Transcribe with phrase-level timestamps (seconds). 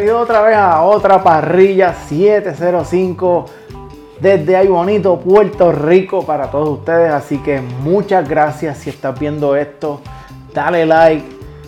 [0.00, 3.44] bienvenido otra vez a otra parrilla 705
[4.18, 7.12] desde ahí bonito Puerto Rico para todos ustedes.
[7.12, 10.00] Así que muchas gracias si estás viendo esto.
[10.54, 11.26] Dale like,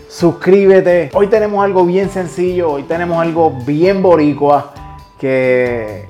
[0.08, 1.10] suscríbete.
[1.12, 4.72] Hoy tenemos algo bien sencillo, hoy tenemos algo bien boricua
[5.20, 6.08] que...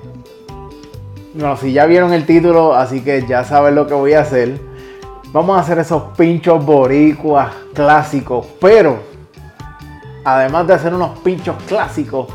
[1.33, 4.61] No, si ya vieron el título, así que ya saben lo que voy a hacer.
[5.33, 9.12] Vamos a hacer esos pinchos boricuas clásicos, pero
[10.23, 12.27] además de hacer unos pinchos clásicos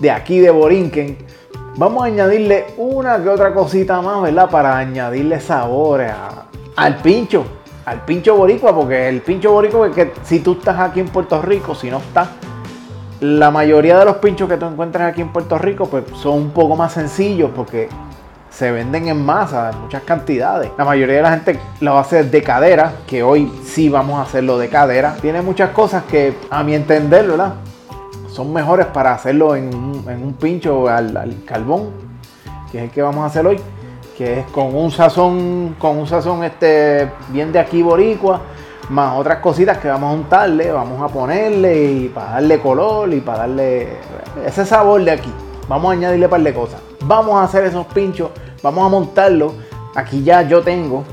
[0.00, 1.18] de aquí de Borinquen,
[1.76, 4.50] vamos a añadirle una que otra cosita más, ¿verdad?
[4.50, 6.12] Para añadirle sabores
[6.76, 7.44] al pincho,
[7.84, 11.40] al pincho boricua, porque el pincho boricua es que si tú estás aquí en Puerto
[11.42, 12.28] Rico, si no estás,
[13.20, 16.50] la mayoría de los pinchos que tú encuentras aquí en Puerto Rico, pues son un
[16.50, 17.88] poco más sencillos porque
[18.54, 20.70] se venden en masa, en muchas cantidades.
[20.78, 24.58] La mayoría de la gente lo hace de cadera, que hoy sí vamos a hacerlo
[24.58, 25.16] de cadera.
[25.20, 27.54] Tiene muchas cosas que, a mi entender, ¿verdad?
[28.28, 31.90] Son mejores para hacerlo en, un pincho al, carbón,
[32.70, 33.58] que es el que vamos a hacer hoy,
[34.16, 38.40] que es con un sazón, con un sazón este, bien de aquí boricua,
[38.88, 43.20] más otras cositas que vamos a untarle, vamos a ponerle y para darle color y
[43.20, 43.96] para darle
[44.46, 45.32] ese sabor de aquí.
[45.68, 46.80] Vamos a añadirle un par de cosas.
[47.06, 48.30] Vamos a hacer esos pinchos
[48.64, 49.52] Vamos a montarlo.
[49.94, 51.04] Aquí ya yo tengo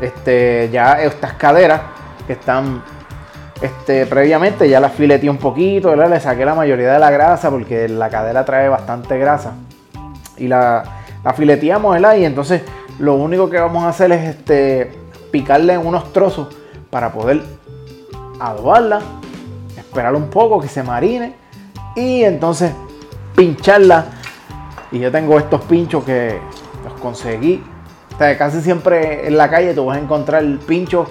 [0.00, 1.82] este, ya estas caderas
[2.26, 2.82] que están
[3.60, 7.90] este, previamente, ya las fileté un poquito, le saqué la mayoría de la grasa porque
[7.90, 9.52] la cadera trae bastante grasa.
[10.38, 10.82] Y la,
[11.22, 12.16] la fileteamos, ¿verdad?
[12.16, 12.62] Y entonces
[12.98, 14.90] lo único que vamos a hacer es este,
[15.30, 16.56] picarle en unos trozos
[16.88, 17.42] para poder
[18.40, 19.00] adobarla,
[19.76, 21.34] esperar un poco que se marine
[21.96, 22.72] y entonces
[23.36, 24.06] pincharla.
[24.90, 26.40] Y yo tengo estos pinchos que
[26.84, 27.62] los conseguí.
[28.18, 31.06] casi siempre en la calle tú vas a encontrar el pincho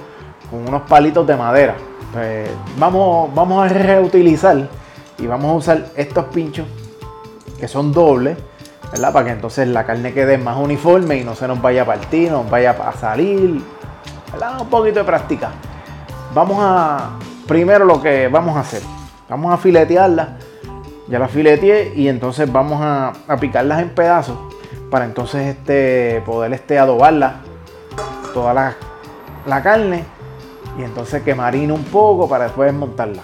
[0.50, 1.76] con unos palitos de madera.
[2.14, 4.70] Pues vamos, vamos a reutilizar
[5.18, 6.68] y vamos a usar estos pinchos
[7.60, 8.38] que son dobles,
[8.92, 9.12] ¿verdad?
[9.12, 12.32] Para que entonces la carne quede más uniforme y no se nos vaya a partir,
[12.32, 13.62] no nos vaya a salir.
[14.60, 15.52] Un poquito de práctica.
[16.34, 17.12] Vamos a,
[17.48, 18.82] primero lo que vamos a hacer,
[19.30, 20.38] vamos a filetearla.
[21.08, 24.38] Ya la fileteé y entonces vamos a picarlas en pedazos
[24.94, 27.38] para entonces este, poder este, adobarla
[28.32, 30.06] toda la, carne
[30.78, 33.24] y entonces que marine un poco para después montarla.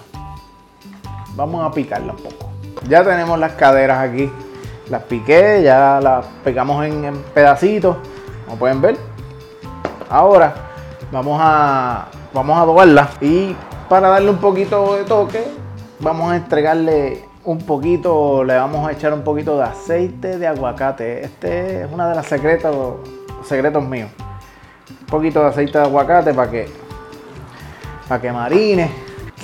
[1.36, 2.50] Vamos a picarla un poco.
[2.88, 4.32] Ya tenemos las caderas aquí.
[4.90, 7.98] Las piqué, ya las pegamos en, pedacitos,
[8.46, 8.98] como pueden ver.
[10.10, 10.56] Ahora
[11.12, 13.56] vamos a, vamos a adobarla y
[13.88, 15.44] para darle un poquito de toque,
[16.00, 21.24] vamos a entregarle un poquito, le vamos a echar un poquito de aceite de aguacate.
[21.24, 22.98] Este es una de las secretos,
[23.44, 24.10] secretos míos.
[25.02, 26.68] Un poquito de aceite de aguacate para que,
[28.08, 28.92] para que marine.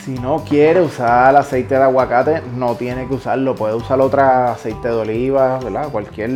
[0.04, 3.56] Si no quiere usar aceite de aguacate, no tiene que usarlo.
[3.56, 5.90] Puede usar otra aceite de oliva, ¿verdad?
[5.90, 6.30] Cualquier,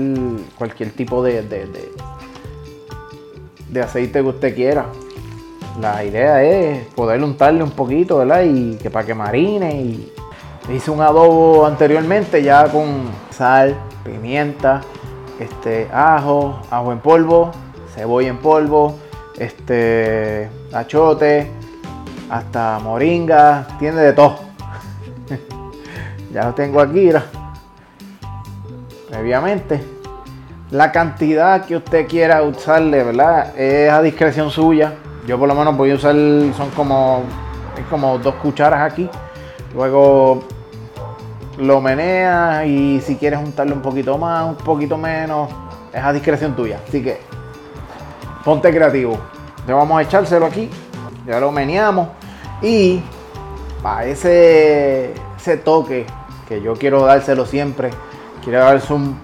[0.57, 1.91] cualquier tipo de, de,
[3.69, 4.85] de aceite que usted quiera.
[5.79, 8.43] La idea es poder untarle un poquito, ¿verdad?
[8.43, 10.13] Y que para que marine y,
[10.71, 14.81] Hice un adobo anteriormente ya con sal, pimienta,
[15.39, 17.51] este, ajo, ajo en polvo,
[17.95, 18.99] cebolla en polvo,
[19.39, 21.49] este, achote,
[22.29, 24.41] hasta moringa, tiene de todo.
[26.33, 27.09] ya lo tengo aquí,
[29.09, 29.83] previamente.
[30.69, 33.57] La cantidad que usted quiera usarle, ¿verdad?
[33.57, 34.93] Es a discreción suya.
[35.25, 37.23] Yo por lo menos voy a usar, son como,
[37.89, 39.09] como dos cucharas aquí.
[39.73, 40.43] Luego
[41.59, 45.49] lo meneas y si quieres juntarle un poquito más, un poquito menos,
[45.93, 46.79] es a discreción tuya.
[46.87, 47.19] Así que
[48.43, 49.17] ponte creativo.
[49.67, 50.69] Ya vamos a echárselo aquí,
[51.27, 52.07] ya lo meneamos
[52.61, 53.01] y
[53.83, 56.05] para ese, ese toque
[56.47, 57.91] que yo quiero dárselo siempre,
[58.43, 59.19] quiero darse un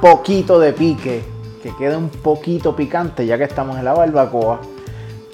[0.00, 1.22] poquito de pique,
[1.62, 4.60] que quede un poquito picante ya que estamos en la barbacoa.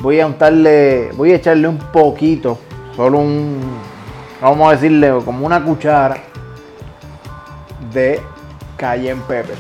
[0.00, 2.58] Voy a untarle, voy a echarle un poquito,
[2.96, 3.60] solo un,
[4.40, 6.30] vamos a decirle como una cuchara
[7.92, 8.20] de
[8.76, 9.56] cayenne pepper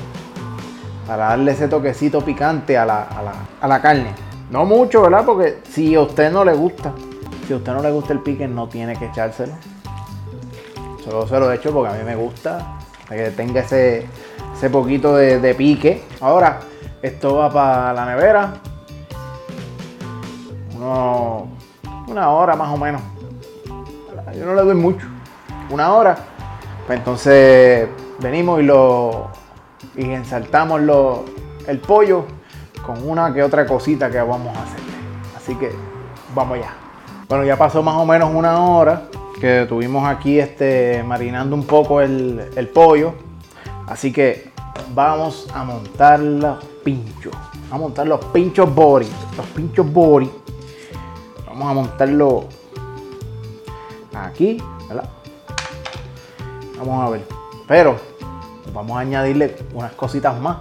[1.10, 4.14] para darle ese toquecito picante a la, carne.
[4.48, 5.24] No mucho, ¿verdad?
[5.24, 6.92] Porque si a usted no le gusta,
[7.48, 9.54] si a usted no le gusta el pique, no tiene que echárselo.
[11.02, 12.78] Solo se lo he hecho porque a mí me gusta,
[13.08, 14.06] para que tenga ese,
[14.56, 16.04] ese poquito de, pique.
[16.20, 16.60] Ahora,
[17.02, 18.52] esto va para la nevera.
[22.06, 23.02] una hora más o menos.
[24.38, 25.08] Yo no le doy mucho.
[25.70, 26.16] Una hora.
[26.86, 27.88] Pues entonces
[28.20, 29.28] venimos y lo
[29.96, 30.80] y ensaltamos
[31.66, 32.24] el pollo
[32.84, 34.80] con una que otra cosita que vamos a hacer.
[35.36, 35.72] Así que
[36.34, 36.74] vamos ya.
[37.28, 39.04] Bueno, ya pasó más o menos una hora.
[39.40, 43.14] que tuvimos aquí este, marinando un poco el, el pollo.
[43.86, 44.52] Así que
[44.94, 47.32] vamos a montar los pinchos.
[47.70, 49.08] Vamos a montar los pinchos bori.
[49.36, 50.30] Los pinchos bori.
[51.46, 52.44] Vamos a montarlo
[54.12, 54.62] aquí.
[56.78, 57.26] Vamos a ver.
[57.66, 58.09] Pero
[58.72, 60.58] vamos a añadirle unas cositas más.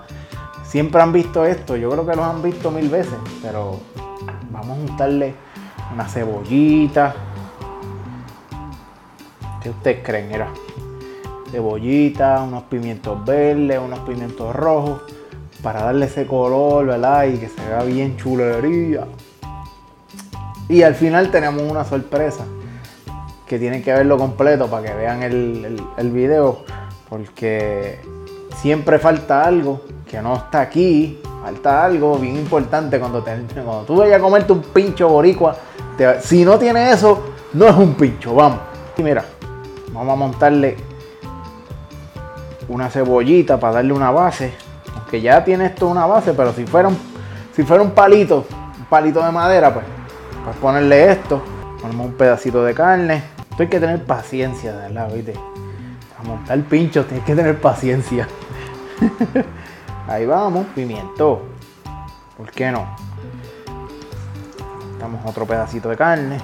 [0.64, 3.80] Siempre han visto esto, yo creo que los han visto mil veces, pero
[4.52, 5.34] vamos a juntarle
[5.94, 7.16] una cebollita.
[9.62, 10.32] ¿Qué ustedes creen?
[10.32, 10.48] Era
[11.52, 15.02] cebollita, unos pimientos verdes, unos pimientos rojos,
[15.64, 17.26] para darle ese color, ¿verdad?
[17.26, 19.06] Y que se vea bien chulería.
[20.70, 22.46] Y al final tenemos una sorpresa
[23.48, 26.64] que tienen que verlo completo para que vean el, el, video,
[27.10, 28.00] porque
[28.62, 33.24] siempre falta algo que no está aquí, falta algo bien importante cuando,
[33.54, 35.56] cuando tú vayas a comerte un pincho boricua,
[36.22, 38.60] si no tiene eso, no es un pincho, vamos.
[38.98, 39.26] Y mira,
[39.92, 40.78] vamos a montarle
[42.68, 44.54] una cebollita para darle una base,
[44.96, 46.98] aunque ya tiene esto una base, pero si fuera un,
[47.56, 48.46] si fuera un palito,
[48.78, 49.86] un palito de madera, pues,
[50.44, 51.42] pues ponerle esto,
[51.82, 53.24] ponemos un pedacito de carne,
[53.58, 55.34] hay que tener paciencia, verdad, ¿viste?
[56.20, 58.28] A montar pinchos tienes que tener paciencia.
[60.08, 61.44] Ahí vamos, pimiento.
[62.38, 62.88] ¿Por qué no?
[65.00, 66.38] Damos otro pedacito de carne.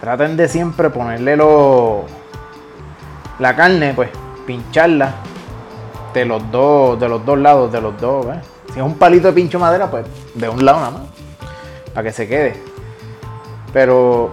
[0.00, 2.04] Traten de siempre ponerle lo,
[3.38, 4.10] la carne, pues,
[4.46, 5.14] pincharla
[6.14, 8.26] de los dos, de los dos lados, de los dos,
[8.72, 11.02] Si es un palito de pincho madera, pues de un lado nada más.
[11.92, 12.56] Para que se quede.
[13.72, 14.30] Pero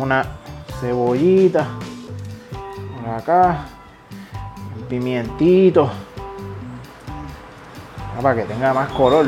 [0.00, 0.24] una
[0.80, 1.66] cebollita
[3.00, 3.66] por acá,
[4.76, 5.90] un pimientito
[8.22, 9.26] para que tenga más color.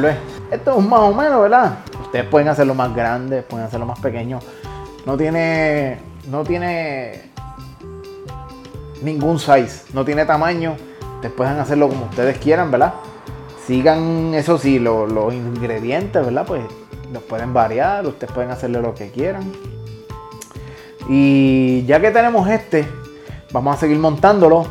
[0.51, 1.79] Esto es más o menos, ¿verdad?
[2.03, 4.41] Ustedes pueden hacerlo más grande, pueden hacerlo más pequeño.
[5.07, 7.31] No tiene, no tiene
[9.03, 10.77] ningún size, no tiene tamaño.
[11.17, 12.95] Ustedes pueden hacerlo como ustedes quieran, ¿verdad?
[13.71, 16.45] sigan, eso sí, los ingredientes, ¿verdad?
[16.45, 16.63] Pues
[17.13, 19.53] los pueden variar, ustedes pueden hacerle lo que quieran.
[21.13, 22.87] Y ya que tenemos este,
[23.51, 24.65] vamos a seguir montándolo,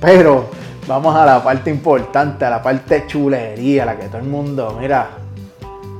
[0.00, 0.50] pero
[0.88, 5.10] vamos a la parte importante, a la parte chulería, la que todo el mundo, mira,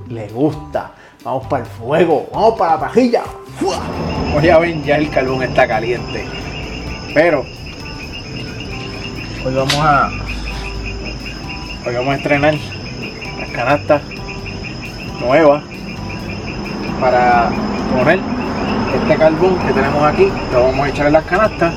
[0.08, 0.90] le gusta.
[1.22, 3.22] Vamos para el fuego, vamos para la pajilla.
[3.60, 6.26] Como ya ven, ya el carbón está caliente.
[7.14, 7.44] Pero
[9.44, 10.10] hoy vamos a
[11.86, 12.54] Hoy vamos a estrenar
[13.38, 14.02] las canastas
[15.18, 15.62] nuevas
[17.00, 17.50] para
[17.96, 18.20] poner
[18.94, 20.28] este carbón que tenemos aquí.
[20.52, 21.74] Lo vamos a echar en las canastas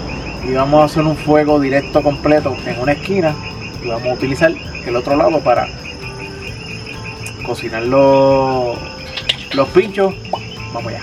[0.48, 3.36] y vamos a hacer un fuego directo completo en una esquina
[3.84, 4.52] y vamos a utilizar
[4.86, 5.68] el otro lado para
[7.46, 8.78] cocinar los,
[9.54, 10.14] los pinchos.
[10.74, 11.02] Vamos ya.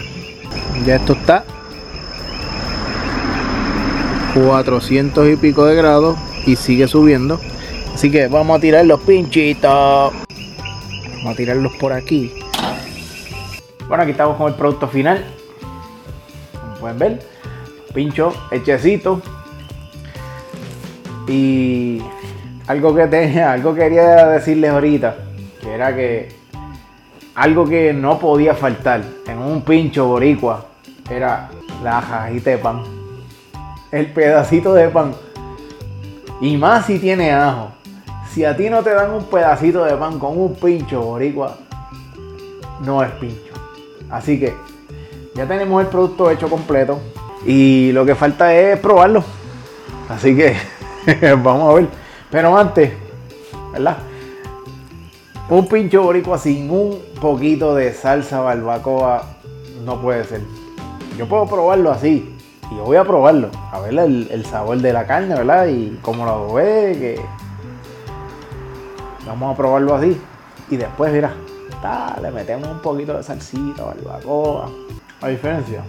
[0.85, 1.45] Ya esto está
[4.35, 6.17] 400 y pico de grados
[6.47, 7.41] y sigue subiendo.
[7.95, 10.13] Así que vamos a tirar los pinchitos.
[11.17, 12.33] Vamos a tirarlos por aquí.
[13.89, 15.40] Bueno, aquí estamos con el producto final.
[16.81, 17.19] Pueden ver,
[17.95, 19.21] pincho hechecito.
[21.29, 22.03] Y
[22.67, 25.17] algo que tenía, algo que quería decirles ahorita,
[25.61, 26.41] que era que
[27.35, 30.67] algo que no podía faltar en un pincho boricua
[31.11, 31.49] era
[31.83, 32.83] la jajita de pan.
[33.91, 35.13] El pedacito de pan.
[36.41, 37.73] Y más si tiene ajo.
[38.31, 41.57] Si a ti no te dan un pedacito de pan con un pincho boricua,
[42.85, 43.53] no es pincho.
[44.11, 44.55] Así que
[45.35, 46.99] ya tenemos el producto hecho completo
[47.47, 49.25] y lo que falta es probarlo.
[50.09, 50.57] Así que
[51.43, 51.89] vamos a ver.
[52.31, 52.93] Pero antes,
[53.73, 53.99] ¿verdad?
[55.49, 59.25] Un pincho boricua sin un poquito de salsa barbacoa
[59.85, 60.43] no puede ser.
[61.17, 62.37] Yo puedo probarlo así.
[62.71, 63.51] Y yo voy a probarlo.
[63.73, 65.67] A ver el, sabor de la carne, ¿verdad?
[65.67, 67.21] Y cómo lo ve, que
[69.27, 70.21] Vamos a probarlo así.
[70.71, 71.35] Y después, mira,
[72.23, 74.71] le metemos un poquito de salsita, barbacoa.
[75.21, 75.83] A diferencia,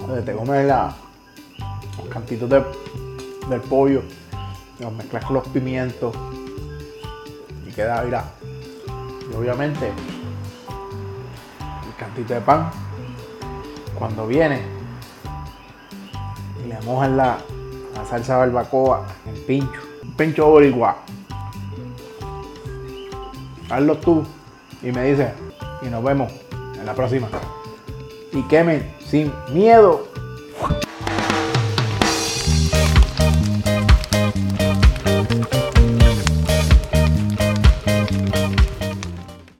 [0.00, 0.94] donde te comes la,
[1.98, 2.62] los cantitos de,
[3.48, 4.02] del pollo,
[4.78, 6.14] los mezclas con los pimientos
[7.66, 8.24] y queda, mira.
[9.30, 9.94] Y obviamente, el
[11.98, 12.70] cantito de pan,
[13.98, 14.62] cuando viene,
[16.62, 17.38] y le mojan la,
[17.94, 20.98] la salsa barbacoa, el pincho, un pincho boricua
[23.72, 24.22] hazlo tú
[24.82, 25.32] y me dice,
[25.80, 26.30] y nos vemos
[26.78, 27.28] en la próxima.
[28.32, 30.11] Y quemen sin miedo